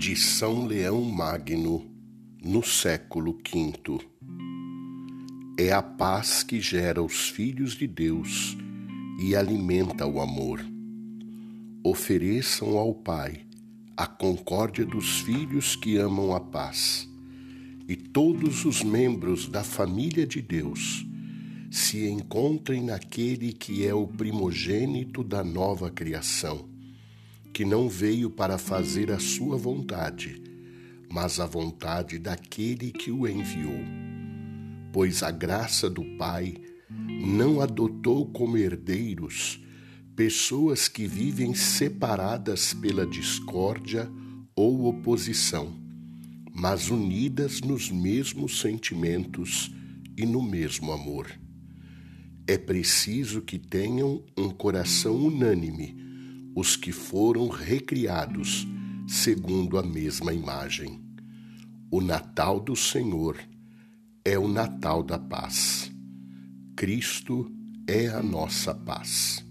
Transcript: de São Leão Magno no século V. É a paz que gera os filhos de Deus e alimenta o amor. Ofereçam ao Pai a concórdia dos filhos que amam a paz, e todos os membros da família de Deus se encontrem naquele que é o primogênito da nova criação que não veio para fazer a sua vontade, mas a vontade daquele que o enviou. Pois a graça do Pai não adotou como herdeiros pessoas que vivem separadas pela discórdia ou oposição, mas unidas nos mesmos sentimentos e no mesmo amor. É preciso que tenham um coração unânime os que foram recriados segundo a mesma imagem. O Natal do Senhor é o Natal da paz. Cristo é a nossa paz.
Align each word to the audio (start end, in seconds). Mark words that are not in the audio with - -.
de 0.00 0.16
São 0.16 0.64
Leão 0.64 1.02
Magno 1.02 1.84
no 2.42 2.62
século 2.62 3.34
V. 3.34 4.00
É 5.58 5.72
a 5.72 5.82
paz 5.82 6.42
que 6.42 6.58
gera 6.58 7.02
os 7.02 7.28
filhos 7.28 7.74
de 7.74 7.86
Deus 7.86 8.56
e 9.20 9.36
alimenta 9.36 10.06
o 10.06 10.22
amor. 10.22 10.64
Ofereçam 11.84 12.78
ao 12.78 12.94
Pai 12.94 13.42
a 13.94 14.06
concórdia 14.06 14.86
dos 14.86 15.20
filhos 15.20 15.76
que 15.76 15.98
amam 15.98 16.34
a 16.34 16.40
paz, 16.40 17.06
e 17.86 17.94
todos 17.94 18.64
os 18.64 18.82
membros 18.82 19.48
da 19.48 19.62
família 19.62 20.26
de 20.26 20.40
Deus 20.40 21.04
se 21.70 22.08
encontrem 22.08 22.82
naquele 22.82 23.52
que 23.52 23.86
é 23.86 23.92
o 23.92 24.06
primogênito 24.06 25.22
da 25.22 25.44
nova 25.44 25.90
criação 25.90 26.79
que 27.60 27.64
não 27.66 27.90
veio 27.90 28.30
para 28.30 28.56
fazer 28.56 29.12
a 29.12 29.18
sua 29.18 29.54
vontade, 29.54 30.42
mas 31.12 31.38
a 31.38 31.44
vontade 31.44 32.18
daquele 32.18 32.90
que 32.90 33.10
o 33.10 33.28
enviou. 33.28 33.84
Pois 34.90 35.22
a 35.22 35.30
graça 35.30 35.90
do 35.90 36.02
Pai 36.16 36.56
não 36.88 37.60
adotou 37.60 38.24
como 38.32 38.56
herdeiros 38.56 39.62
pessoas 40.16 40.88
que 40.88 41.06
vivem 41.06 41.52
separadas 41.52 42.72
pela 42.72 43.06
discórdia 43.06 44.10
ou 44.56 44.86
oposição, 44.86 45.70
mas 46.54 46.88
unidas 46.88 47.60
nos 47.60 47.90
mesmos 47.90 48.58
sentimentos 48.58 49.70
e 50.16 50.24
no 50.24 50.42
mesmo 50.42 50.92
amor. 50.92 51.30
É 52.46 52.56
preciso 52.56 53.42
que 53.42 53.58
tenham 53.58 54.24
um 54.34 54.48
coração 54.48 55.14
unânime 55.14 56.08
os 56.60 56.76
que 56.76 56.92
foram 56.92 57.48
recriados 57.48 58.68
segundo 59.08 59.78
a 59.78 59.82
mesma 59.82 60.30
imagem. 60.30 61.00
O 61.90 62.02
Natal 62.02 62.60
do 62.60 62.76
Senhor 62.76 63.38
é 64.22 64.38
o 64.38 64.46
Natal 64.46 65.02
da 65.02 65.18
paz. 65.18 65.90
Cristo 66.76 67.50
é 67.86 68.08
a 68.08 68.22
nossa 68.22 68.74
paz. 68.74 69.42